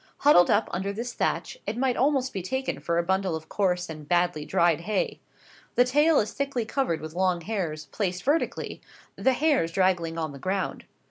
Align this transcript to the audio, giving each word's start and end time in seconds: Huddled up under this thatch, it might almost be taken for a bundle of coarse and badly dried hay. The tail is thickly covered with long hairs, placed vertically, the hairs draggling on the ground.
Huddled 0.17 0.49
up 0.49 0.67
under 0.71 0.91
this 0.91 1.13
thatch, 1.13 1.59
it 1.67 1.77
might 1.77 1.95
almost 1.95 2.33
be 2.33 2.41
taken 2.41 2.79
for 2.79 2.97
a 2.97 3.03
bundle 3.03 3.35
of 3.35 3.49
coarse 3.49 3.87
and 3.87 4.09
badly 4.09 4.45
dried 4.45 4.81
hay. 4.81 5.19
The 5.75 5.85
tail 5.85 6.17
is 6.19 6.33
thickly 6.33 6.65
covered 6.65 7.01
with 7.01 7.13
long 7.13 7.41
hairs, 7.41 7.85
placed 7.85 8.23
vertically, 8.23 8.81
the 9.15 9.33
hairs 9.33 9.71
draggling 9.71 10.17
on 10.17 10.31
the 10.31 10.39
ground. 10.39 10.85